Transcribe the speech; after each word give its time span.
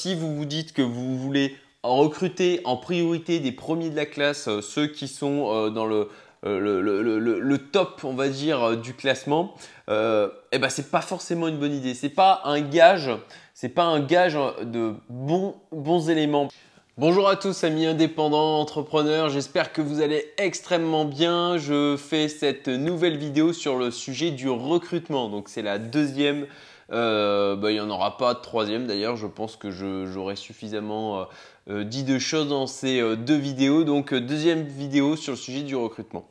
si 0.00 0.14
vous 0.14 0.34
vous 0.34 0.46
dites 0.46 0.72
que 0.72 0.80
vous 0.80 1.18
voulez 1.18 1.56
recruter 1.82 2.62
en 2.64 2.78
priorité 2.78 3.38
des 3.38 3.52
premiers 3.52 3.90
de 3.90 3.96
la 3.96 4.06
classe, 4.06 4.48
euh, 4.48 4.62
ceux 4.62 4.86
qui 4.86 5.08
sont 5.08 5.52
euh, 5.52 5.68
dans 5.68 5.84
le, 5.84 6.08
le, 6.42 7.58
top, 7.58 8.00
on 8.04 8.14
va 8.14 8.28
dire, 8.28 8.78
du 8.78 8.94
classement, 8.94 9.54
eh 9.88 10.58
ben 10.58 10.70
c'est 10.70 10.90
pas 10.90 11.02
forcément 11.02 11.48
une 11.48 11.58
bonne 11.58 11.74
idée. 11.74 11.92
C'est 11.92 12.08
pas 12.08 12.40
un 12.44 12.62
gage, 12.62 13.10
c'est 13.52 13.68
pas 13.68 13.84
un 13.84 14.00
gage 14.00 14.38
de 14.62 14.94
bons, 15.10 15.56
bons 15.70 16.08
éléments. 16.08 16.48
Bonjour 16.96 17.28
à 17.28 17.36
tous 17.36 17.64
amis 17.64 17.86
indépendants, 17.86 18.58
entrepreneurs, 18.58 19.28
j'espère 19.28 19.72
que 19.72 19.80
vous 19.80 20.00
allez 20.00 20.32
extrêmement 20.38 21.04
bien. 21.04 21.56
Je 21.56 21.96
fais 21.96 22.28
cette 22.28 22.68
nouvelle 22.68 23.16
vidéo 23.16 23.52
sur 23.52 23.76
le 23.76 23.90
sujet 23.90 24.30
du 24.30 24.48
recrutement. 24.48 25.28
Donc 25.28 25.48
c'est 25.48 25.62
la 25.62 25.78
deuxième 25.78 26.46
euh, 26.92 27.56
bah, 27.56 27.70
il 27.70 27.74
n'y 27.74 27.80
en 27.80 27.90
aura 27.90 28.16
pas 28.16 28.34
de 28.34 28.40
troisième 28.40 28.86
d'ailleurs. 28.86 29.16
Je 29.16 29.26
pense 29.26 29.56
que 29.56 29.70
j'aurai 29.70 30.36
suffisamment 30.36 31.20
euh, 31.20 31.24
euh, 31.70 31.84
dit 31.84 32.04
de 32.04 32.18
choses 32.18 32.48
dans 32.48 32.66
ces 32.66 33.16
deux 33.16 33.36
vidéos. 33.36 33.84
Donc 33.84 34.14
deuxième 34.14 34.62
vidéo 34.62 35.16
sur 35.16 35.32
le 35.32 35.38
sujet 35.38 35.62
du 35.62 35.76
recrutement. 35.76 36.26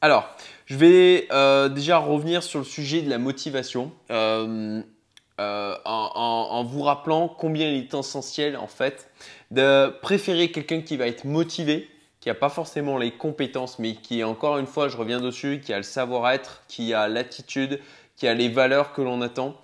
Alors, 0.00 0.28
je 0.66 0.76
vais 0.76 1.28
déjà 1.70 1.98
revenir 1.98 2.42
sur 2.42 2.58
le 2.58 2.64
sujet 2.64 3.02
de 3.02 3.10
la 3.10 3.18
motivation. 3.18 3.92
En, 4.10 5.72
en, 5.84 6.64
vous 6.64 6.82
rappelant 6.82 7.26
combien 7.28 7.68
il 7.68 7.74
est 7.74 7.94
essentiel 7.94 8.56
en 8.56 8.68
fait 8.68 9.10
de 9.50 9.88
préférer 10.00 10.50
quelqu'un 10.52 10.82
qui 10.82 10.96
va 10.96 11.06
être 11.06 11.24
motivé, 11.24 11.88
qui 12.20 12.28
n'a 12.28 12.34
pas 12.34 12.48
forcément 12.48 12.98
les 12.98 13.10
compétences, 13.10 13.78
mais 13.78 13.94
qui, 13.94 14.24
encore 14.24 14.58
une 14.58 14.66
fois, 14.66 14.88
je 14.88 14.96
reviens 14.96 15.20
dessus, 15.20 15.60
qui 15.62 15.72
a 15.72 15.76
le 15.76 15.82
savoir-être, 15.82 16.62
qui 16.68 16.94
a 16.94 17.08
l'attitude, 17.08 17.80
qui 18.16 18.26
a 18.26 18.34
les 18.34 18.48
valeurs 18.48 18.92
que 18.92 19.02
l'on 19.02 19.20
attend. 19.20 19.56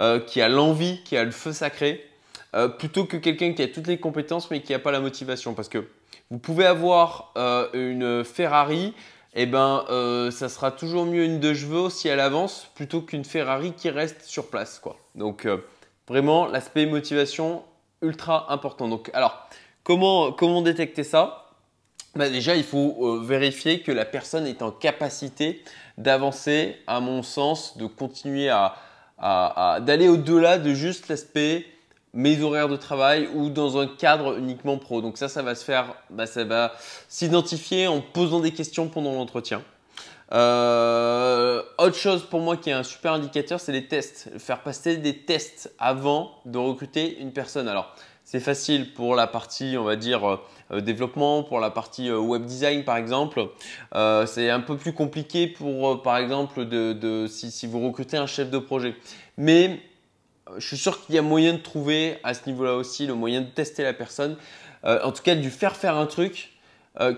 Euh, 0.00 0.20
qui 0.20 0.40
a 0.40 0.48
l'envie, 0.48 1.02
qui 1.02 1.16
a 1.16 1.24
le 1.24 1.32
feu 1.32 1.52
sacré, 1.52 2.08
euh, 2.54 2.68
plutôt 2.68 3.04
que 3.04 3.16
quelqu'un 3.16 3.52
qui 3.52 3.62
a 3.62 3.66
toutes 3.66 3.88
les 3.88 3.98
compétences 3.98 4.48
mais 4.48 4.62
qui 4.62 4.70
n'a 4.70 4.78
pas 4.78 4.92
la 4.92 5.00
motivation. 5.00 5.54
Parce 5.54 5.68
que 5.68 5.88
vous 6.30 6.38
pouvez 6.38 6.66
avoir 6.66 7.32
euh, 7.36 7.68
une 7.72 8.24
Ferrari, 8.24 8.94
et 9.34 9.42
eh 9.42 9.46
ben 9.46 9.84
ça 10.30 10.48
sera 10.48 10.70
toujours 10.70 11.04
mieux 11.04 11.24
une 11.24 11.40
de 11.40 11.52
chevaux 11.52 11.90
si 11.90 12.08
elle 12.08 12.20
avance 12.20 12.70
plutôt 12.76 13.02
qu'une 13.02 13.24
Ferrari 13.24 13.72
qui 13.72 13.90
reste 13.90 14.22
sur 14.22 14.48
place. 14.48 14.78
Quoi. 14.78 14.96
Donc 15.16 15.46
vraiment 16.08 16.46
l'aspect 16.46 16.86
motivation 16.86 17.62
ultra 18.00 18.52
important. 18.52 18.88
Donc 18.88 19.10
alors 19.14 19.48
comment, 19.82 20.32
comment 20.32 20.62
détecter 20.62 21.04
ça? 21.04 21.50
Bah, 22.14 22.30
Déjà 22.30 22.56
il 22.56 22.64
faut 22.64 23.20
vérifier 23.20 23.80
que 23.80 23.92
la 23.92 24.06
personne 24.06 24.46
est 24.46 24.62
en 24.62 24.70
capacité 24.70 25.62
d'avancer 25.98 26.76
à 26.86 27.00
mon 27.00 27.22
sens, 27.22 27.76
de 27.76 27.86
continuer 27.86 28.48
à, 28.48 28.76
d'aller 29.20 30.08
au-delà 30.08 30.58
de 30.58 30.74
juste 30.74 31.08
l'aspect 31.08 31.66
mes 32.14 32.40
horaires 32.42 32.68
de 32.68 32.76
travail 32.76 33.28
ou 33.34 33.50
dans 33.50 33.78
un 33.78 33.86
cadre 33.86 34.38
uniquement 34.38 34.78
pro. 34.78 35.00
Donc 35.00 35.18
ça, 35.18 35.28
ça 35.28 35.42
va 35.42 35.54
se 35.54 35.64
faire, 35.64 35.94
bah, 36.10 36.26
ça 36.26 36.44
va 36.44 36.72
s'identifier 37.08 37.86
en 37.86 38.00
posant 38.00 38.40
des 38.40 38.52
questions 38.52 38.88
pendant 38.88 39.12
l'entretien. 39.12 39.62
Euh, 40.32 41.62
autre 41.78 41.96
chose 41.96 42.22
pour 42.24 42.40
moi 42.40 42.56
qui 42.56 42.70
est 42.70 42.74
un 42.74 42.82
super 42.82 43.12
indicateur, 43.12 43.60
c'est 43.60 43.72
les 43.72 43.86
tests. 43.86 44.30
Faire 44.38 44.62
passer 44.62 44.98
des 44.98 45.16
tests 45.18 45.72
avant 45.78 46.32
de 46.44 46.58
recruter 46.58 47.18
une 47.20 47.32
personne. 47.32 47.68
Alors, 47.68 47.94
c'est 48.24 48.40
facile 48.40 48.92
pour 48.92 49.14
la 49.14 49.26
partie, 49.26 49.76
on 49.78 49.84
va 49.84 49.96
dire, 49.96 50.28
euh, 50.28 50.36
euh, 50.72 50.80
développement, 50.80 51.42
pour 51.42 51.60
la 51.60 51.70
partie 51.70 52.10
web 52.10 52.44
design 52.44 52.84
par 52.84 52.98
exemple. 52.98 53.48
c'est 54.26 54.50
un 54.50 54.60
peu 54.60 54.76
plus 54.76 54.92
compliqué 54.92 55.46
pour, 55.46 56.02
par 56.02 56.18
exemple, 56.18 56.66
de, 56.66 57.26
si, 57.28 57.66
vous 57.66 57.86
recrutez 57.86 58.18
un 58.18 58.26
chef 58.26 58.50
de 58.50 58.58
projet. 58.58 58.94
Mais 59.38 59.80
je 60.58 60.66
suis 60.66 60.78
sûr 60.78 61.04
qu'il 61.04 61.14
y 61.14 61.18
a 61.18 61.22
moyen 61.22 61.54
de 61.54 61.58
trouver 61.58 62.18
à 62.22 62.34
ce 62.34 62.46
niveau-là 62.46 62.74
aussi 62.74 63.06
le 63.06 63.14
moyen 63.14 63.40
de 63.40 63.46
tester 63.46 63.82
la 63.82 63.94
personne. 63.94 64.36
en 64.84 65.12
tout 65.12 65.22
cas, 65.22 65.34
de 65.34 65.40
lui 65.40 65.50
faire 65.50 65.76
faire 65.76 65.96
un 65.96 66.06
truc 66.06 66.57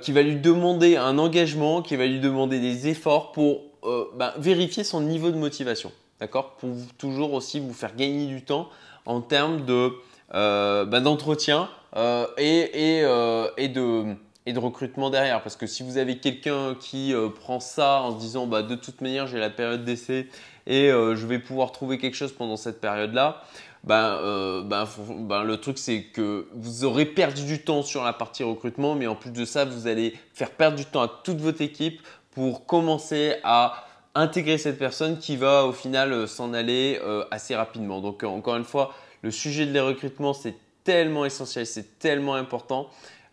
qui 0.02 0.12
va 0.12 0.22
lui 0.22 0.36
demander 0.36 0.96
un 0.96 1.16
engagement, 1.18 1.80
qui 1.80 1.96
va 1.96 2.06
lui 2.06 2.20
demander 2.20 2.60
des 2.60 2.88
efforts 2.88 3.32
pour 3.32 3.62
ben, 3.82 4.32
vérifier 4.36 4.84
son 4.84 5.00
niveau 5.00 5.30
de 5.30 5.36
motivation. 5.36 5.90
D'accord? 6.20 6.56
Pour 6.56 6.70
toujours 6.98 7.32
aussi 7.32 7.60
vous 7.60 7.72
faire 7.72 7.96
gagner 7.96 8.26
du 8.26 8.44
temps 8.44 8.68
en 9.06 9.22
termes 9.22 9.64
de 9.64 9.92
euh, 10.34 10.84
bah, 10.84 11.00
d'entretien 11.00 11.68
euh, 11.96 12.26
et, 12.38 13.00
euh, 13.02 13.48
et, 13.56 13.68
de, 13.68 14.14
de 14.52 14.58
recrutement 14.58 15.10
derrière. 15.10 15.42
Parce 15.42 15.56
que 15.56 15.66
si 15.66 15.82
vous 15.82 15.98
avez 15.98 16.18
quelqu'un 16.18 16.74
qui 16.78 17.14
prend 17.40 17.60
ça 17.60 18.02
en 18.02 18.12
se 18.12 18.18
disant 18.18 18.46
bah, 18.46 18.62
de 18.62 18.74
toute 18.74 19.00
manière 19.00 19.26
j'ai 19.26 19.38
la 19.38 19.50
période 19.50 19.84
d'essai 19.84 20.28
et 20.66 20.88
je 20.88 21.26
vais 21.26 21.38
pouvoir 21.38 21.72
trouver 21.72 21.98
quelque 21.98 22.16
chose 22.16 22.32
pendant 22.32 22.56
cette 22.56 22.80
période-là, 22.80 23.42
ben, 23.84 24.18
le 24.20 25.56
truc 25.56 25.78
c'est 25.78 26.02
que 26.02 26.48
vous 26.54 26.84
aurez 26.84 27.06
perdu 27.06 27.44
du 27.44 27.62
temps 27.62 27.82
sur 27.82 28.04
la 28.04 28.12
partie 28.12 28.42
recrutement, 28.42 28.94
mais 28.94 29.06
en 29.06 29.14
plus 29.14 29.30
de 29.30 29.44
ça, 29.44 29.64
vous 29.64 29.86
allez 29.86 30.14
faire 30.34 30.50
perdre 30.50 30.76
du 30.76 30.84
temps 30.84 31.02
à 31.02 31.08
toute 31.08 31.38
votre 31.38 31.62
équipe 31.62 32.00
pour 32.32 32.66
commencer 32.66 33.36
à 33.42 33.86
intégrer 34.14 34.58
cette 34.58 34.78
personne 34.78 35.18
qui 35.18 35.36
va 35.36 35.64
au 35.64 35.72
final 35.72 36.28
s'en 36.28 36.52
aller 36.52 37.00
assez 37.30 37.54
rapidement. 37.54 38.00
Donc 38.00 38.22
encore 38.22 38.56
une 38.56 38.64
fois, 38.64 38.92
le 39.22 39.30
sujet 39.30 39.66
de 39.66 39.72
les 39.72 39.80
recrutements, 39.80 40.34
c'est 40.34 40.56
tellement 40.84 41.24
essentiel, 41.24 41.66
c'est 41.66 41.98
tellement 41.98 42.34
important. 42.34 42.88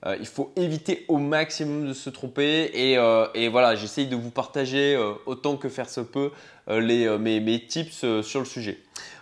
Euh, 0.06 0.16
il 0.20 0.28
faut 0.28 0.52
éviter 0.56 1.06
au 1.08 1.18
maximum 1.18 1.88
de 1.88 1.94
se 1.94 2.10
tromper 2.10 2.70
et, 2.74 2.98
euh, 2.98 3.28
voilà, 3.52 3.76
j'essaye 3.76 4.08
de 4.08 4.16
vous 4.16 4.30
partager 4.30 4.96
euh, 4.96 5.14
autant 5.26 5.58
que 5.58 5.70
faire 5.70 5.90
se 5.90 6.02
peut 6.02 6.32
mes, 6.70 7.66
tips 7.68 8.06
sur 8.22 8.40
le 8.40 8.46
sujet. 8.46 8.80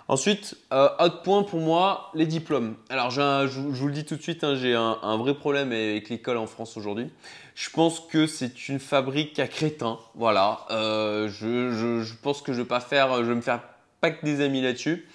Ensuite, 0.07 0.55
autre 0.71 1.21
point 1.23 1.43
pour 1.43 1.59
moi, 1.59 2.11
les 2.13 2.27
diplômes. 2.27 2.75
Alors, 2.89 3.09
je, 3.09 3.59
vous 3.59 3.87
le 3.87 3.93
dis 3.93 4.05
tout 4.05 4.15
de 4.15 4.21
suite, 4.21 4.43
hein, 4.43 4.55
j'ai 4.55 4.75
un, 4.75 5.17
vrai 5.17 5.33
problème 5.33 5.71
avec 5.71 6.09
l'école 6.09 6.37
en 6.37 6.45
France 6.45 6.77
aujourd'hui. 6.77 7.09
Je 7.55 7.69
pense 7.69 8.01
que 8.01 8.27
c'est 8.27 8.67
une 8.67 8.79
fabrique 8.79 9.39
à 9.39 9.47
crétins. 9.47 9.97
Voilà, 10.13 10.65
je, 10.69 12.13
pense 12.21 12.41
que 12.41 12.51
je 12.51 12.59
ne 12.59 12.63
vais 12.63 12.67
pas 12.67 12.81
faire, 12.81 13.15
je 13.17 13.29
vais 13.29 13.35
me 13.35 13.41
faire 13.41 13.61
pas 14.01 14.11
que 14.11 14.23
des 14.25 14.41
amis 14.41 14.61
là-dessus 14.61 15.07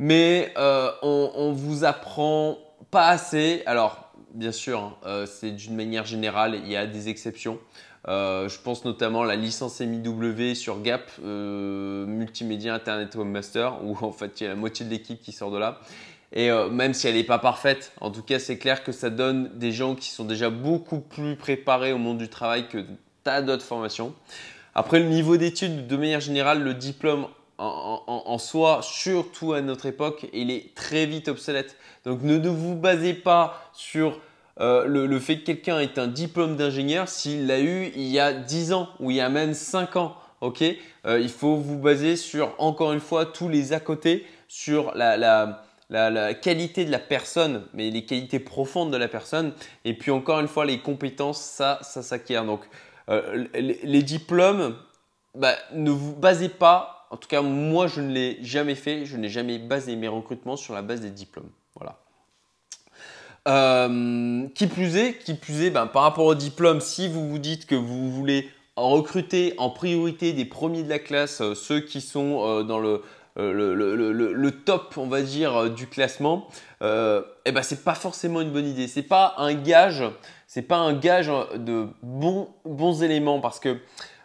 mais 0.00 0.52
on, 0.56 1.50
ne 1.50 1.54
vous 1.54 1.84
apprend 1.84 2.58
pas 2.90 3.06
assez. 3.06 3.62
Alors, 3.66 4.03
bien 4.34 4.52
sûr, 4.52 4.78
hein, 4.78 4.96
euh, 5.06 5.26
c'est 5.26 5.50
d'une 5.50 5.74
manière 5.74 6.04
générale, 6.04 6.60
il 6.64 6.70
y 6.70 6.76
a 6.76 6.86
des 6.86 7.08
exceptions. 7.08 7.58
Euh, 8.06 8.48
je 8.48 8.58
pense 8.60 8.84
notamment 8.84 9.22
à 9.22 9.26
la 9.26 9.36
licence 9.36 9.80
MIW 9.80 10.54
sur 10.54 10.82
Gap, 10.82 11.10
Multimédia 11.22 12.74
Internet 12.74 13.14
Webmaster, 13.14 13.82
où 13.82 13.96
en 14.04 14.12
fait 14.12 14.40
il 14.40 14.44
y 14.44 14.46
a 14.46 14.50
la 14.50 14.56
moitié 14.56 14.84
de 14.84 14.90
l'équipe 14.90 15.22
qui 15.22 15.32
sort 15.32 15.50
de 15.50 15.58
là. 15.58 15.80
Et 16.32 16.50
même 16.70 16.94
si 16.94 17.06
elle 17.06 17.14
n'est 17.14 17.22
pas 17.22 17.38
parfaite, 17.38 17.92
en 18.00 18.10
tout 18.10 18.22
cas 18.22 18.38
c'est 18.38 18.58
clair 18.58 18.82
que 18.82 18.92
ça 18.92 19.08
donne 19.08 19.56
des 19.56 19.70
gens 19.72 19.94
qui 19.94 20.10
sont 20.10 20.24
déjà 20.24 20.50
beaucoup 20.50 20.98
plus 20.98 21.36
préparés 21.36 21.92
au 21.92 21.98
monde 21.98 22.18
du 22.18 22.28
travail 22.28 22.68
que 22.68 22.84
tas 23.22 23.40
d'autres 23.40 23.64
formations. 23.64 24.14
Après 24.74 24.98
le 24.98 25.08
niveau 25.08 25.36
d'études, 25.36 25.86
de 25.86 25.96
manière 25.96 26.20
générale, 26.20 26.62
le 26.62 26.74
diplôme 26.74 27.28
en, 27.58 28.38
soi, 28.38 28.80
surtout 28.82 29.52
à 29.52 29.60
notre 29.60 29.86
époque, 29.86 30.26
il 30.32 30.50
est 30.50 30.74
très 30.74 31.06
vite 31.06 31.28
obsolète. 31.28 31.76
Donc 32.04 32.22
ne, 32.22 32.36
vous 32.48 32.74
basez 32.74 33.14
pas 33.14 33.70
sur 33.72 34.20
euh, 34.60 34.86
le, 34.86 35.18
fait 35.18 35.38
que 35.38 35.46
quelqu'un 35.46 35.80
ait 35.80 35.98
un 35.98 36.06
diplôme 36.06 36.56
d'ingénieur 36.56 37.08
s'il 37.08 37.46
l'a 37.46 37.60
eu 37.60 37.90
il 37.96 38.06
y 38.06 38.20
a 38.20 38.32
10 38.32 38.72
ans 38.72 38.88
ou 39.00 39.10
il 39.10 39.16
y 39.16 39.20
a 39.20 39.28
même 39.28 39.54
5 39.54 39.96
ans. 39.96 40.16
ok? 40.40 40.64
Euh, 41.06 41.20
il 41.20 41.28
faut 41.28 41.56
vous 41.56 41.78
baser 41.78 42.16
sur, 42.16 42.54
encore 42.58 42.92
une 42.92 43.00
fois, 43.00 43.26
tous 43.26 43.48
les 43.48 43.72
à 43.72 43.80
côté, 43.80 44.26
sur 44.48 44.92
la, 44.94 45.60
qualité 46.42 46.84
de 46.84 46.90
la 46.90 46.98
personne, 46.98 47.66
mais 47.72 47.90
les 47.90 48.04
qualités 48.04 48.40
profondes 48.40 48.92
de 48.92 48.96
la 48.96 49.08
personne. 49.08 49.52
Et 49.84 49.94
puis 49.94 50.10
encore 50.10 50.40
une 50.40 50.48
fois, 50.48 50.64
les 50.64 50.78
compétences, 50.78 51.40
ça, 51.40 51.78
ça 51.82 52.02
s'acquiert. 52.02 52.44
Donc 52.44 52.60
euh, 53.08 53.46
les, 53.54 54.02
diplômes, 54.02 54.76
bah, 55.34 55.54
ne 55.72 55.90
vous 55.90 56.14
basez 56.14 56.48
pas 56.48 56.93
en 57.14 57.16
tout 57.16 57.28
cas, 57.28 57.42
moi, 57.42 57.86
je 57.86 58.00
ne 58.00 58.12
l'ai 58.12 58.38
jamais 58.42 58.74
fait. 58.74 59.06
Je 59.06 59.16
n'ai 59.16 59.28
jamais 59.28 59.58
basé 59.58 59.94
mes 59.94 60.08
recrutements 60.08 60.56
sur 60.56 60.74
la 60.74 60.82
base 60.82 61.00
des 61.00 61.10
diplômes. 61.10 61.48
Voilà. 61.76 62.00
Euh, 63.46 64.48
qui 64.56 64.66
plus 64.66 64.96
est, 64.96 65.18
qui 65.18 65.34
plus 65.34 65.62
est 65.62 65.70
ben, 65.70 65.86
par 65.86 66.02
rapport 66.02 66.24
au 66.24 66.34
diplôme, 66.34 66.80
si 66.80 67.06
vous 67.06 67.28
vous 67.28 67.38
dites 67.38 67.66
que 67.66 67.76
vous 67.76 68.10
voulez 68.10 68.50
recruter 68.74 69.54
en 69.58 69.70
priorité 69.70 70.32
des 70.32 70.44
premiers 70.44 70.82
de 70.82 70.88
la 70.88 70.98
classe, 70.98 71.40
euh, 71.40 71.54
ceux 71.54 71.78
qui 71.78 72.00
sont 72.00 72.40
euh, 72.42 72.62
dans 72.64 72.80
le, 72.80 73.02
le, 73.36 74.50
top, 74.50 74.94
on 74.96 75.06
va 75.06 75.22
dire, 75.22 75.70
du 75.70 75.86
classement, 75.86 76.48
eh 76.80 77.52
ben, 77.52 77.62
pas 77.84 77.94
forcément 77.94 78.40
une 78.40 78.50
bonne 78.50 78.66
idée. 78.66 78.88
C'est 78.88 79.02
pas 79.02 79.34
un 79.38 79.54
gage, 79.54 80.02
pas 80.66 80.78
un 80.78 80.94
gage 80.94 81.30
de 81.54 81.86
bons, 82.02 82.48
bons 82.64 83.04
éléments 83.04 83.38
parce 83.38 83.60
que 83.60 83.78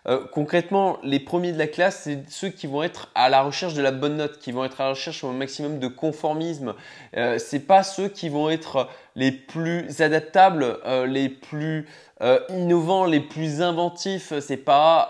euh, 0.08 0.26
concrètement, 0.32 0.98
les 1.04 1.20
premiers 1.20 1.52
de 1.52 1.58
la 1.58 1.68
classe, 1.68 2.02
c'est 2.04 2.24
ceux 2.30 2.50
qui 2.50 2.68
vont 2.68 2.84
être 2.84 3.10
à 3.16 3.30
la 3.30 3.42
recherche 3.42 3.74
de 3.74 3.82
la 3.82 3.92
bonne 3.92 4.18
note, 4.18 4.40
qui 4.40 4.52
vont 4.52 4.64
être 4.64 4.80
à 4.82 4.86
la 4.86 4.90
recherche 4.92 5.24
au 5.24 5.32
maximum 5.32 5.80
de 5.80 5.88
conformisme. 5.88 6.74
Euh, 7.18 7.38
c'est 7.38 7.60
pas 7.60 7.84
ceux 7.84 8.08
qui 8.08 8.30
vont 8.30 8.50
être 8.50 8.88
les 9.16 9.32
plus 9.32 10.02
adaptables, 10.02 10.78
euh, 10.86 11.06
les 11.06 11.28
plus 11.30 11.88
euh, 12.22 12.40
innovants, 12.50 13.06
les 13.06 13.20
plus 13.20 13.62
inventifs. 13.62 14.34
C'est 14.40 14.58
pas, 14.58 15.10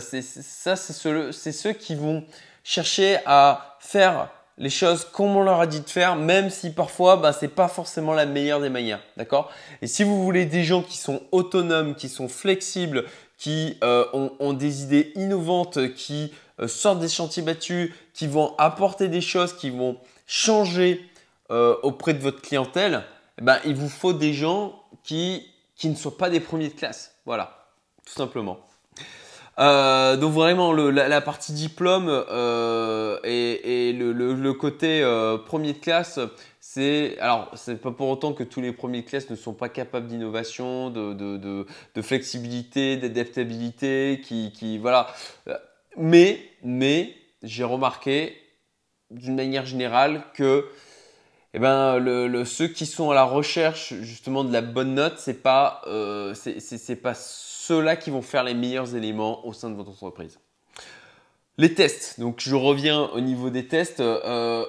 c'est 0.00 0.22
ça, 0.22 0.76
c'est 0.76 1.52
ceux, 1.52 1.72
qui 1.72 1.94
vont 1.94 2.24
chercher 2.62 3.18
à 3.26 3.76
faire 3.80 4.30
les 4.56 4.70
choses 4.70 5.04
comme 5.04 5.36
on 5.36 5.42
leur 5.42 5.60
a 5.60 5.66
dit 5.66 5.80
de 5.80 5.90
faire, 5.90 6.14
même 6.14 6.48
si 6.48 6.70
parfois 6.70 7.16
bah, 7.16 7.32
ce 7.32 7.44
n'est 7.44 7.50
pas 7.50 7.66
forcément 7.68 8.12
la 8.12 8.24
meilleure 8.24 8.60
des 8.60 8.68
manières. 8.68 9.00
D'accord? 9.16 9.50
Et 9.82 9.86
si 9.86 10.04
vous 10.04 10.22
voulez 10.22 10.46
des 10.46 10.62
gens 10.62 10.82
qui 10.82 10.96
sont 10.96 11.22
autonomes, 11.32 11.94
qui 11.94 12.08
sont 12.08 12.28
flexibles, 12.28 13.04
qui 13.44 13.76
euh, 13.84 14.06
ont, 14.40 14.54
des 14.54 14.84
idées 14.84 15.12
innovantes, 15.16 15.92
qui 15.92 16.32
euh, 16.60 16.66
sortent 16.66 17.00
des 17.00 17.10
chantiers 17.10 17.42
battus, 17.42 17.92
qui 18.14 18.26
vont 18.26 18.54
apporter 18.56 19.08
des 19.08 19.20
choses, 19.20 19.52
qui 19.52 19.68
vont 19.68 19.98
changer 20.26 21.06
euh, 21.50 21.76
auprès 21.82 22.14
de 22.14 22.20
votre 22.20 22.40
clientèle, 22.40 23.04
eh 23.38 23.42
ben, 23.42 23.58
il 23.66 23.74
vous 23.74 23.90
faut 23.90 24.14
des 24.14 24.32
gens 24.32 24.82
qui, 25.02 25.46
qui 25.76 25.90
ne 25.90 25.94
soient 25.94 26.16
pas 26.16 26.30
des 26.30 26.40
premiers 26.40 26.68
de 26.68 26.72
classe. 26.72 27.16
Voilà, 27.26 27.66
tout 28.06 28.14
simplement. 28.14 28.60
Donc 29.58 30.32
vraiment 30.32 30.72
la, 30.72 31.20
partie 31.20 31.52
diplôme 31.52 32.08
et, 33.24 33.92
le, 33.94 34.52
côté 34.52 35.02
premier 35.44 35.74
de 35.74 35.78
classe, 35.78 36.18
c'est 36.74 37.16
alors 37.20 37.50
c'est 37.54 37.80
pas 37.80 37.92
pour 37.92 38.08
autant 38.08 38.32
que 38.32 38.42
tous 38.42 38.60
les 38.60 38.72
premiers 38.72 39.02
de 39.02 39.06
classe 39.06 39.30
ne 39.30 39.36
sont 39.36 39.52
pas 39.54 39.68
capables 39.68 40.08
d'innovation, 40.08 40.90
de, 40.90 41.66
flexibilité, 42.02 42.96
d'adaptabilité, 42.96 44.20
qui, 44.24 44.78
voilà. 44.78 45.06
Mais 45.96 46.40
mais 46.64 47.14
j'ai 47.44 47.62
remarqué 47.62 48.36
d'une 49.12 49.36
manière 49.36 49.66
générale 49.66 50.24
que 50.34 50.66
eh 51.52 51.60
ben, 51.60 52.44
ceux 52.44 52.66
qui 52.66 52.86
sont 52.86 53.12
à 53.12 53.14
la 53.14 53.22
recherche 53.22 53.94
justement 54.00 54.42
de 54.42 54.52
la 54.52 54.60
bonne 54.60 54.94
note, 54.94 55.18
c'est 55.18 55.42
pas, 55.42 55.80
euh, 55.86 56.34
c'est 56.34 56.96
pas 56.96 57.14
ceux-là 57.14 57.94
qui 57.94 58.10
vont 58.10 58.22
faire 58.22 58.42
les 58.42 58.54
meilleurs 58.54 58.96
éléments 58.96 59.46
au 59.46 59.52
sein 59.52 59.70
de 59.70 59.76
votre 59.76 59.90
entreprise. 59.90 60.40
Les 61.56 61.72
tests. 61.72 62.18
Donc, 62.18 62.40
je 62.40 62.56
reviens 62.56 63.02
au 63.14 63.20
niveau 63.20 63.50
des 63.50 63.68
tests. 63.68 64.00
Euh, 64.00 64.66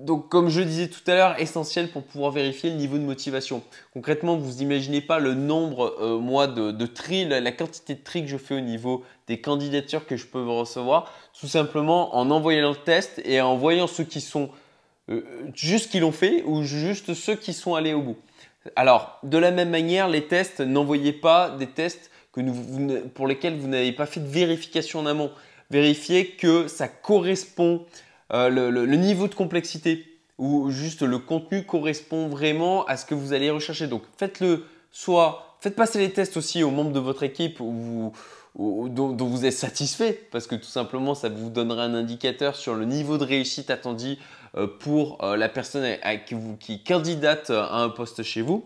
donc, 0.00 0.28
comme 0.28 0.48
je 0.48 0.60
disais 0.60 0.88
tout 0.88 1.08
à 1.10 1.14
l'heure, 1.14 1.40
essentiel 1.40 1.88
pour 1.90 2.02
pouvoir 2.02 2.30
vérifier 2.30 2.70
le 2.70 2.76
niveau 2.76 2.96
de 2.98 3.02
motivation. 3.02 3.62
Concrètement, 3.92 4.36
vous 4.36 4.58
n'imaginez 4.58 5.00
pas 5.00 5.18
le 5.18 5.34
nombre, 5.34 5.96
euh, 6.00 6.18
moi, 6.18 6.46
de, 6.46 6.86
tri, 6.86 7.24
la, 7.24 7.52
quantité 7.52 7.94
de 7.94 8.00
tri 8.02 8.22
que 8.22 8.28
je 8.28 8.36
fais 8.36 8.54
au 8.54 8.60
niveau 8.60 9.04
des 9.26 9.40
candidatures 9.40 10.06
que 10.06 10.16
je 10.16 10.26
peux 10.26 10.42
recevoir, 10.42 11.12
tout 11.38 11.48
simplement 11.48 12.16
en 12.16 12.30
envoyant 12.30 12.70
le 12.70 12.76
test 12.76 13.20
et 13.24 13.40
en 13.40 13.56
voyant 13.56 13.86
ceux 13.86 14.04
qui 14.04 14.20
sont 14.20 14.50
euh, 15.08 15.22
juste 15.54 15.90
qui 15.90 16.00
l'ont 16.00 16.12
fait 16.12 16.42
ou 16.44 16.62
juste 16.62 17.14
ceux 17.14 17.36
qui 17.36 17.52
sont 17.52 17.74
allés 17.74 17.94
au 17.94 18.02
bout. 18.02 18.16
Alors, 18.74 19.18
de 19.22 19.38
la 19.38 19.50
même 19.50 19.70
manière, 19.70 20.08
les 20.08 20.26
tests, 20.26 20.60
n'envoyez 20.60 21.12
pas 21.12 21.50
des 21.50 21.68
tests 21.68 22.10
pour 23.14 23.26
lesquels 23.26 23.56
vous 23.56 23.68
n'avez 23.68 23.92
pas 23.92 24.06
fait 24.06 24.20
de 24.20 24.28
vérification 24.28 25.00
en 25.00 25.06
amont. 25.06 25.30
Vérifiez 25.70 26.26
que 26.26 26.68
ça 26.68 26.88
correspond, 26.88 27.86
euh, 28.32 28.48
le, 28.48 28.96
niveau 28.96 29.28
de 29.28 29.34
complexité 29.34 30.04
ou 30.38 30.70
juste 30.70 31.02
le 31.02 31.18
contenu 31.18 31.64
correspond 31.64 32.28
vraiment 32.28 32.84
à 32.86 32.96
ce 32.96 33.06
que 33.06 33.14
vous 33.14 33.32
allez 33.32 33.50
rechercher. 33.50 33.86
Donc, 33.86 34.02
faites-le 34.18 34.64
soit, 34.90 35.56
faites 35.60 35.76
passer 35.76 35.98
les 35.98 36.12
tests 36.12 36.36
aussi 36.36 36.62
aux 36.62 36.70
membres 36.70 36.92
de 36.92 37.00
votre 37.00 37.22
équipe 37.22 37.58
dont, 37.58 39.26
vous 39.26 39.44
êtes 39.44 39.52
satisfait 39.52 40.28
parce 40.30 40.46
que 40.46 40.54
tout 40.54 40.64
simplement, 40.64 41.14
ça 41.14 41.28
vous 41.28 41.50
donnera 41.50 41.84
un 41.84 41.94
indicateur 41.94 42.56
sur 42.56 42.74
le 42.74 42.84
niveau 42.84 43.18
de 43.18 43.24
réussite 43.24 43.70
attendu 43.70 44.16
euh, 44.56 44.66
pour 44.66 45.22
euh, 45.22 45.36
la 45.36 45.48
personne 45.48 45.86
qui, 46.60 46.82
candidate 46.82 47.50
à 47.50 47.76
un 47.76 47.88
poste 47.90 48.22
chez 48.22 48.42
vous. 48.42 48.64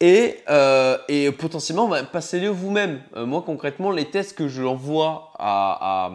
Et, 0.00 0.38
euh, 0.50 0.98
potentiellement, 1.38 1.88
bah, 1.88 2.02
passez-le 2.02 2.48
vous-même. 2.48 3.00
moi, 3.16 3.42
concrètement, 3.42 3.90
les 3.90 4.06
tests 4.06 4.36
que 4.36 4.48
je 4.48 4.62
l'envoie 4.62 5.32
à, 5.38 6.10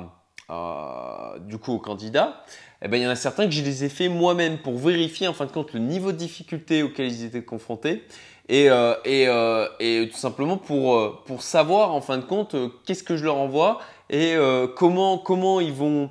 du 0.50 1.58
coup 1.58 1.74
au 1.74 1.80
candidat, 1.80 2.44
eh 2.82 2.88
ben, 2.88 2.98
il 2.98 3.04
y 3.04 3.08
en 3.08 3.12
a 3.12 3.16
certains 3.16 3.46
que 3.46 3.52
je 3.52 3.62
les 3.62 3.84
ai 3.84 3.90
fait 3.90 4.10
moi-même 4.10 4.58
pour 4.58 4.78
vérifier 4.78 5.28
en 5.28 5.34
fin 5.34 5.46
de 5.46 5.52
compte 5.52 5.74
le 5.74 5.80
niveau 5.80 6.12
de 6.12 6.18
difficulté 6.18 6.82
auquel 6.82 7.08
ils 7.08 7.24
étaient 7.24 7.44
confrontés 7.44 8.04
et, 8.48 8.66
et, 8.66 10.10
tout 10.12 10.18
simplement 10.18 10.58
pour, 10.58 11.42
savoir 11.42 11.94
en 11.94 12.02
fin 12.02 12.18
de 12.18 12.24
compte 12.24 12.56
qu'est-ce 12.86 13.04
que 13.04 13.16
je 13.16 13.26
leur 13.26 13.38
envoie 13.38 13.80
et 14.10 14.36
comment, 14.76 15.60
ils 15.60 15.74
vont 15.74 16.10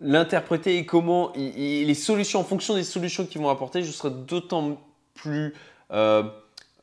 l'interpréter 0.00 0.78
et 0.78 0.86
comment 0.86 1.32
les 1.36 1.94
solutions, 1.94 2.40
en 2.40 2.44
fonction 2.44 2.74
des 2.74 2.82
solutions 2.82 3.24
qu'ils 3.24 3.40
vont 3.40 3.50
apporter, 3.50 3.84
je 3.84 3.92
serai 3.92 4.10
d'autant 4.10 4.78
plus 5.14 5.54
euh, 5.92 6.24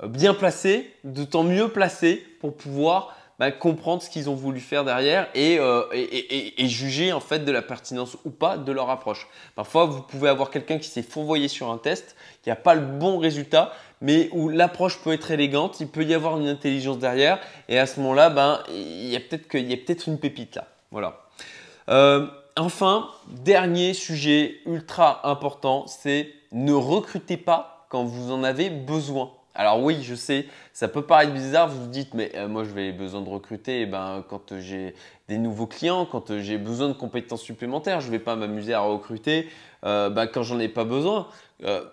bien 0.08 0.34
placé, 0.34 0.92
d'autant 1.04 1.44
mieux 1.44 1.70
placé 1.70 2.26
pour 2.40 2.56
pouvoir 2.56 3.16
bah, 3.42 3.50
comprendre 3.50 4.04
ce 4.04 4.10
qu'ils 4.12 4.30
ont 4.30 4.36
voulu 4.36 4.60
faire 4.60 4.86
derrière 4.86 5.28
euh, 5.36 5.86
et, 5.94 6.68
juger 6.68 7.12
en 7.12 7.20
fait 7.20 7.40
de 7.40 7.52
la 7.52 7.64
pertinence 7.64 8.16
ou 8.24 8.30
pas 8.30 8.56
de 8.56 8.72
leur 8.72 8.92
approche. 8.92 9.28
Parfois, 9.56 9.86
vous 9.86 10.04
pouvez 10.04 10.30
avoir 10.30 10.52
quelqu'un 10.52 10.78
qui 10.78 10.88
s'est 10.88 11.02
fourvoyé 11.02 11.48
sur 11.48 11.72
un 11.72 11.80
test, 11.80 12.16
qui 12.44 12.50
n'a 12.50 12.56
pas 12.56 12.76
le 12.76 12.82
bon 12.82 13.18
résultat, 13.18 13.74
mais 14.00 14.30
où 14.32 14.48
l'approche 14.48 15.00
peut 15.00 15.12
être 15.12 15.32
élégante, 15.32 15.80
il 15.80 15.88
peut 15.88 16.04
y 16.04 16.14
avoir 16.14 16.40
une 16.40 16.48
intelligence 16.48 17.00
derrière, 17.00 17.40
et 17.68 17.80
à 17.80 17.88
ce 17.88 18.00
moment-là, 18.02 18.30
ben, 18.30 18.62
il 18.70 19.08
y 19.08 19.16
a 19.16 19.20
peut-être 19.20 19.48
peut 19.48 19.58
une 20.06 20.20
pépite 20.20 20.58
là. 20.58 20.68
Voilà. 20.92 21.22
Euh, 21.90 22.28
enfin, 22.56 23.10
dernier 23.28 23.96
sujet 23.96 24.60
ultra 24.68 25.28
important, 25.28 25.88
c'est 25.88 26.32
ne 26.52 26.74
recrutez 26.74 27.38
pas 27.38 27.88
quand 27.90 28.04
vous 28.04 28.32
en 28.32 28.44
avez 28.44 28.70
besoin. 28.70 29.32
Alors 29.54 29.82
oui, 29.82 30.02
je 30.02 30.16
sais, 30.16 30.48
ça 30.74 30.88
peut 30.88 31.02
paraître 31.02 31.34
bizarre, 31.34 31.68
vous 31.68 31.82
vous 31.82 31.90
dites, 31.90 32.14
mais 32.14 32.32
euh, 32.36 32.48
moi 32.48 32.64
je 32.64 32.70
vais 32.70 32.92
besoin 32.92 33.22
de 33.22 33.30
recruter 33.30 33.82
eh 33.82 33.86
ben, 33.86 34.24
quand 34.30 34.60
j'ai 34.60 34.96
des 35.28 35.38
nouveaux 35.38 35.68
clients, 35.68 36.06
quand 36.06 36.40
j'ai 36.40 36.58
besoin 36.58 36.88
de 36.88 36.94
compétences 36.94 37.42
supplémentaires, 37.42 38.02
je 38.02 38.08
ne 38.08 38.12
vais 38.12 38.20
pas 38.20 38.36
m'amuser 38.36 38.74
à 38.74 38.82
recruter 38.82 39.50
euh, 39.86 40.10
ben, 40.10 40.28
quand 40.28 40.44
j'en 40.44 40.60
ai 40.60 40.70
pas 40.70 40.86
besoin, 40.86 41.28
euh, 41.64 41.84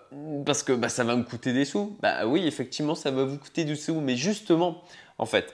parce 0.45 0.63
que 0.63 0.73
ben, 0.73 0.89
ça 0.89 1.03
va 1.03 1.15
me 1.15 1.23
coûter 1.23 1.53
des 1.53 1.65
sous. 1.65 1.97
Bah 2.01 2.25
oui, 2.25 2.45
effectivement, 2.47 2.95
ça 2.95 3.11
va 3.11 3.25
vous 3.25 3.37
coûter 3.37 3.65
des 3.65 3.75
sous, 3.75 3.99
mais 3.99 4.15
justement, 4.15 4.83
en 5.17 5.25
fait, 5.25 5.53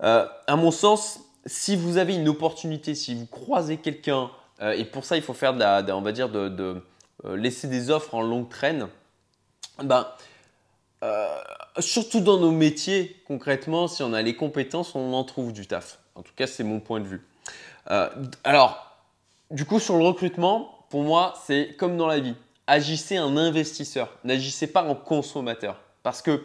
à 0.00 0.56
mon 0.56 0.70
sens, 0.70 1.20
si 1.46 1.76
vous 1.76 1.98
avez 1.98 2.14
une 2.14 2.28
opportunité, 2.28 2.94
si 2.94 3.14
vous 3.14 3.26
croisez 3.26 3.76
quelqu'un 3.76 4.30
euh, 4.62 4.72
et 4.72 4.84
pour 4.84 5.04
ça, 5.04 5.16
il 5.16 5.22
faut 5.22 5.34
faire 5.34 5.54
de 5.54 5.92
on 5.92 6.02
va 6.02 6.12
dire, 6.12 6.28
de, 6.28 6.82
euh, 7.24 7.36
laisser 7.36 7.68
des 7.68 7.90
offres 7.90 8.14
en 8.14 8.22
longue 8.22 8.48
traîne. 8.48 8.88
Ben, 9.82 10.06
euh, 11.02 11.28
surtout 11.78 12.20
dans 12.20 12.38
nos 12.38 12.50
métiers, 12.50 13.16
concrètement, 13.26 13.88
si 13.88 14.02
on 14.02 14.12
a 14.12 14.22
les 14.22 14.36
compétences, 14.36 14.94
on 14.94 15.12
en 15.12 15.24
trouve 15.24 15.52
du 15.52 15.66
taf. 15.66 15.98
En 16.14 16.22
tout 16.22 16.32
cas, 16.36 16.46
c'est 16.46 16.64
mon 16.64 16.80
point 16.80 17.00
de 17.00 17.06
vue. 17.06 17.22
alors, 18.44 18.96
du 19.50 19.64
coup, 19.64 19.80
sur 19.80 19.96
le 19.96 20.04
recrutement, 20.04 20.84
pour 20.90 21.02
moi, 21.02 21.34
c'est 21.46 21.74
comme 21.78 21.96
dans 21.96 22.06
la 22.06 22.20
vie. 22.20 22.34
Agissez 22.66 23.18
en 23.18 23.36
investisseur, 23.36 24.10
n'agissez 24.22 24.66
pas 24.66 24.84
en 24.84 24.94
consommateur. 24.94 25.80
Parce 26.02 26.22
que 26.22 26.44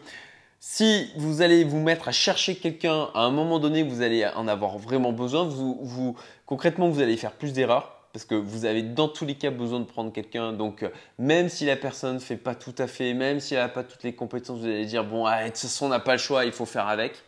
si 0.60 1.12
vous 1.16 1.44
allez 1.44 1.64
vous 1.64 1.80
mettre 1.80 2.08
à 2.08 2.12
chercher 2.12 2.56
quelqu'un 2.56 3.10
à 3.14 3.20
un 3.22 3.30
moment 3.30 3.60
donné, 3.60 3.84
vous 3.84 4.02
allez 4.02 4.26
en 4.26 4.48
avoir 4.48 4.80
vraiment 4.80 5.12
besoin, 5.12 5.44
vous, 5.44 6.16
concrètement, 6.48 6.90
vous 6.90 7.02
allez 7.02 7.18
faire 7.18 7.34
plus 7.34 7.54
d'erreurs 7.54 7.95
parce 8.16 8.24
que 8.24 8.36
vous 8.36 8.64
avez 8.64 8.82
dans 8.82 9.10
tous 9.10 9.26
les 9.26 9.36
cas 9.36 9.52
besoin 9.52 9.82
de 9.82 9.86
prendre 9.86 10.14
quelqu'un. 10.14 10.54
Donc, 10.54 10.84
euh, 10.84 10.90
même 11.20 11.50
si 11.50 11.66
la 11.66 11.76
personne 11.76 12.16
ne 12.16 12.20
fait 12.20 12.38
pas 12.38 12.56
tout 12.56 12.74
à 12.78 12.88
fait, 12.88 13.14
même 13.14 13.42
si 13.42 13.56
elle 13.56 13.60
n'a 13.60 13.68
pas 13.68 13.84
toutes 13.84 14.04
les 14.04 14.16
compétences, 14.16 14.60
vous 14.60 14.66
allez 14.68 14.86
dire 14.86 15.04
bon, 15.04 15.26
ah, 15.26 15.44
de 15.44 15.50
toute 15.50 15.58
façon, 15.58 15.88
on 15.88 15.90
n'a 15.90 16.00
pas 16.00 16.14
le 16.14 16.18
choix, 16.18 16.46
il 16.46 16.54
faut 16.54 16.66
faire 16.66 16.88
avec. 16.88 17.22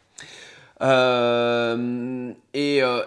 Euh, 0.82 2.32
euh, 2.56 3.04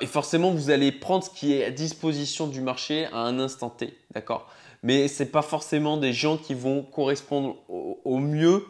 et, 0.00 0.06
forcément, 0.06 0.50
vous 0.50 0.70
allez 0.70 0.90
prendre 0.90 1.22
ce 1.22 1.30
qui 1.30 1.52
est 1.52 1.64
à 1.64 1.70
disposition 1.70 2.48
du 2.48 2.60
marché 2.60 3.06
à 3.12 3.18
un 3.18 3.38
instant 3.38 3.70
T, 3.70 3.96
d'accord? 4.12 4.50
Mais 4.82 5.06
ce 5.06 5.22
n'est 5.22 5.28
pas 5.28 5.42
forcément 5.42 5.98
des 5.98 6.12
gens 6.12 6.36
qui 6.36 6.54
vont 6.54 6.82
correspondre 6.82 7.54
au 7.68 8.18
mieux 8.18 8.66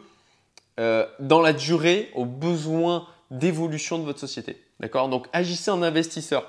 dans 0.77 1.41
la 1.41 1.53
durée 1.53 2.11
aux 2.13 2.25
besoins 2.25 3.07
d'évolution 3.31 3.97
de 3.97 4.03
votre 4.03 4.19
société, 4.19 4.61
d'accord? 4.79 5.09
Donc, 5.09 5.25
agissez 5.33 5.71
en 5.71 5.81
investisseur 5.81 6.45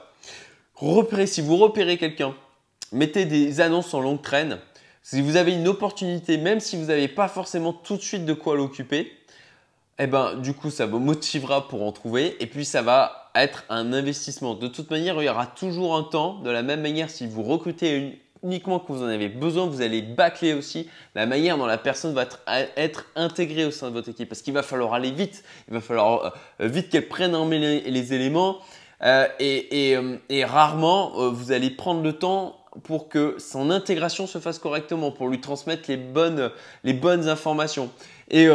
repérez, 0.75 1.26
si 1.26 1.40
vous 1.40 1.57
repérez 1.57 1.99
quelqu'un, 1.99 2.35
mettez 2.93 3.25
des 3.25 3.61
annonces 3.61 3.95
en 3.95 4.00
longue 4.00 4.23
traîne. 4.23 4.59
Si 5.02 5.21
vous 5.21 5.37
avez 5.37 5.52
une 5.52 5.69
opportunité, 5.69 6.38
même 6.38 6.61
si 6.61 6.76
vous 6.76 6.87
n'avez 6.87 7.09
pas 7.09 7.28
forcément 7.28 7.73
tout 7.73 7.97
de 7.97 8.02
suite 8.02 8.25
de 8.25 8.33
quoi 8.33 8.57
l'occuper, 8.57 9.12
eh 9.99 10.07
ben, 10.07 10.37
du 10.37 10.54
coup, 10.54 10.71
ça 10.71 10.87
vous 10.87 10.99
motivera 10.99 11.69
pour 11.69 11.83
en 11.85 11.93
trouver. 11.93 12.37
Et 12.40 12.47
puis, 12.47 12.64
ça 12.64 12.83
va 12.83 13.31
être 13.35 13.64
un 13.69 13.93
investissement. 13.93 14.54
De 14.54 14.66
toute 14.66 14.90
manière, 14.90 15.21
il 15.21 15.26
y 15.26 15.28
aura 15.28 15.47
toujours 15.47 15.97
un 15.97 16.02
temps. 16.02 16.40
De 16.40 16.50
la 16.50 16.62
même 16.62 16.81
manière, 16.81 17.11
si 17.11 17.26
vous 17.26 17.43
recrutez 17.43 18.21
uniquement 18.43 18.78
que 18.81 18.93
vous 18.93 19.02
en 19.02 19.07
avez 19.07 19.28
besoin, 19.28 19.66
vous 19.66 19.83
allez 19.83 20.02
bâcler 20.02 20.52
aussi 20.52 20.88
la 21.14 21.26
manière 21.26 21.57
dont 21.59 21.66
la 21.66 21.78
personne 21.78 22.12
va 22.12 22.26
être, 22.76 23.07
intégrée 23.14 23.64
au 23.64 23.71
sein 23.71 23.88
de 23.88 23.93
votre 23.93 24.09
équipe. 24.09 24.28
Parce 24.28 24.43
qu'il 24.43 24.54
va 24.54 24.62
falloir 24.62 24.95
aller 24.95 25.12
vite. 25.12 25.45
Il 25.69 25.75
va 25.75 25.81
falloir 25.81 26.35
euh, 26.61 26.66
vite 26.66 26.88
qu'elle 26.88 27.09
prenne 27.09 27.35
en 27.35 27.45
main 27.45 27.59
les 27.59 28.14
éléments. 28.14 28.59
Euh, 29.02 29.26
et, 29.38 29.96
euh, 29.96 30.16
et, 30.28 30.44
rarement, 30.44 31.12
euh, 31.18 31.28
vous 31.30 31.52
allez 31.52 31.70
prendre 31.70 32.02
le 32.02 32.12
temps 32.12 32.56
pour 32.82 33.08
que 33.08 33.36
son 33.38 33.70
intégration 33.70 34.26
se 34.26 34.38
fasse 34.38 34.58
correctement, 34.58 35.12
pour 35.12 35.28
lui 35.28 35.40
transmettre 35.40 35.84
les 35.88 35.96
bonnes, 35.96 36.50
les 36.82 36.92
bonnes 36.92 37.28
informations. 37.28 37.90
Et, 38.30 38.48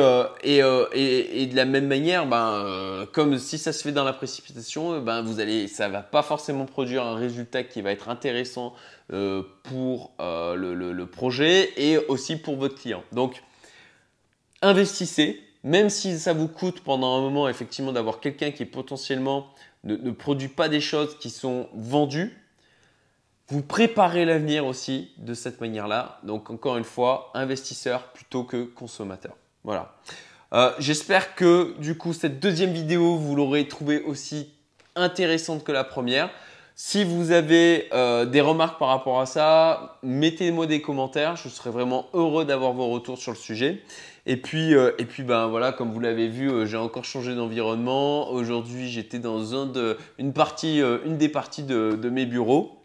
et, 0.44 0.58
et, 0.94 1.42
et, 1.42 1.46
de 1.46 1.56
la 1.56 1.64
même 1.64 1.88
manière, 1.88 2.26
ben, 2.26 3.06
comme 3.14 3.38
si 3.38 3.58
ça 3.58 3.72
se 3.72 3.82
fait 3.82 3.94
dans 3.94 4.04
la 4.04 4.12
précipitation, 4.12 5.00
ben, 5.00 5.22
vous 5.22 5.40
allez, 5.40 5.70
ça 5.70 5.88
va 5.88 6.02
pas 6.02 6.22
forcément 6.22 6.66
produire 6.66 7.06
un 7.06 7.16
résultat 7.16 7.64
qui 7.64 7.82
va 7.82 7.92
être 7.92 8.10
intéressant 8.10 8.74
pour 9.64 10.12
le, 10.20 10.74
le, 10.74 11.06
projet 11.06 11.72
et 11.78 11.98
aussi 11.98 12.36
pour 12.36 12.58
votre 12.58 12.76
client. 12.76 13.04
Donc, 13.14 13.42
investissez, 14.62 15.42
même 15.64 15.90
si 15.90 16.20
ça 16.20 16.34
vous 16.34 16.50
coûte 16.50 16.82
pendant 16.82 17.18
un 17.18 17.22
moment 17.22 17.48
effectivement 17.48 17.94
d'avoir 17.94 18.20
quelqu'un 18.20 18.52
qui 18.52 18.66
potentiellement 18.66 19.48
ne, 19.84 20.12
produit 20.12 20.48
pas 20.48 20.70
des 20.70 20.82
choses 20.82 21.18
qui 21.20 21.30
sont 21.30 21.70
vendues, 21.74 22.38
vous 23.48 23.62
préparez 23.62 24.26
l'avenir 24.26 24.66
aussi 24.66 25.12
de 25.18 25.34
cette 25.34 25.60
manière-là. 25.60 26.20
Donc 26.24 26.50
encore 26.50 26.78
une 26.78 26.84
fois, 26.84 27.32
investisseur 27.34 28.12
plutôt 28.12 28.44
que 28.44 28.64
consommateur. 28.64 29.36
Voilà. 29.64 29.96
Euh, 30.54 30.72
j'espère 30.80 31.36
que 31.36 31.76
du 31.80 31.98
coup 31.98 32.14
cette 32.14 32.40
deuxième 32.40 32.72
vidéo, 32.72 33.18
vous 33.18 33.36
l'aurez 33.36 33.68
trouvée 33.68 34.02
aussi 34.02 34.52
intéressante 34.96 35.64
que 35.64 35.72
la 35.72 35.84
première. 35.84 36.30
Si 36.82 37.04
vous 37.04 37.32
avez 37.32 37.90
euh, 37.92 38.26
des 38.26 38.40
remarques 38.40 38.80
par 38.80 38.88
rapport 38.88 39.20
à 39.20 39.26
ça, 39.26 39.98
mettez-moi 40.02 40.66
des 40.66 40.82
commentaires. 40.82 41.36
Je 41.36 41.50
serais 41.50 41.72
vraiment 41.72 42.06
heureux 42.14 42.46
d'avoir 42.46 42.72
vos 42.72 42.88
retours 42.88 43.18
sur 43.18 43.34
le 43.34 43.38
sujet. 43.38 43.84
Et 44.26 44.38
puis, 44.38 44.74
euh, 44.74 44.92
et 44.98 45.04
puis 45.04 45.24
ben 45.24 45.48
voilà, 45.48 45.74
comme 45.74 45.92
vous 45.92 46.00
l'avez 46.00 46.30
vu, 46.30 46.66
j'ai 46.66 46.78
encore 46.78 47.04
changé 47.04 47.36
d'environnement. 47.36 48.32
Aujourd'hui, 48.32 48.90
j'étais 48.90 49.20
dans 49.20 49.44
une, 49.44 50.32
partie, 50.34 50.80
une 50.80 51.18
des 51.18 51.28
parties 51.28 51.64
de, 51.64 52.10
mes 52.10 52.26
bureaux. 52.26 52.80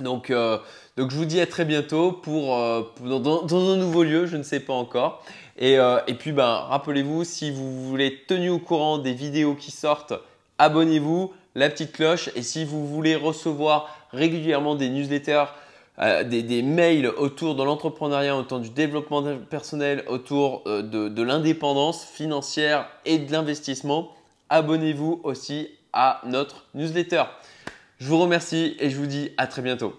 Donc, 0.00 0.30
euh, 0.30 0.58
donc, 0.96 1.10
je 1.10 1.16
vous 1.16 1.24
dis 1.24 1.40
à 1.40 1.46
très 1.46 1.64
bientôt 1.64 2.12
pour, 2.12 2.56
euh, 2.56 2.82
dans, 3.02 3.72
un 3.72 3.76
nouveau 3.76 4.04
lieu, 4.04 4.26
je 4.26 4.36
ne 4.36 4.42
sais 4.42 4.60
pas 4.60 4.72
encore. 4.72 5.22
Et, 5.58 5.78
euh, 5.78 5.98
puis, 6.18 6.32
ben, 6.32 6.66
rappelez-vous, 6.68 7.24
si 7.24 7.50
vous 7.50 7.88
voulez 7.88 8.06
être 8.06 8.48
au 8.48 8.58
courant 8.58 8.98
des 8.98 9.12
vidéos 9.12 9.54
qui 9.54 9.70
sortent, 9.70 10.14
abonnez-vous, 10.58 11.32
la 11.54 11.70
petite 11.70 11.92
cloche. 11.92 12.30
Et 12.34 12.42
si 12.42 12.64
vous 12.64 12.86
voulez 12.86 13.16
recevoir 13.16 13.96
régulièrement 14.12 14.74
des 14.74 14.88
newsletters, 14.88 15.44
des, 15.98 16.42
des, 16.42 16.62
mails 16.62 17.06
autour 17.06 17.54
de 17.54 17.62
l'entrepreneuriat, 17.62 18.36
autour 18.36 18.60
du 18.60 18.70
développement 18.70 19.22
personnel, 19.50 20.04
autour 20.08 20.62
de, 20.64 21.08
de 21.08 21.22
l'indépendance 21.22 22.04
financière 22.04 22.88
et 23.04 23.18
de 23.18 23.30
l'investissement, 23.30 24.10
abonnez-vous 24.48 25.20
aussi 25.22 25.68
à 25.92 26.20
notre 26.26 26.64
newsletter. 26.74 27.24
Je 27.98 28.08
vous 28.08 28.18
remercie 28.18 28.76
et 28.80 28.90
je 28.90 28.96
vous 28.96 29.06
dis 29.06 29.30
à 29.36 29.46
très 29.46 29.62
bientôt. 29.62 29.94